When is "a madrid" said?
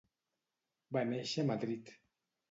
1.43-1.93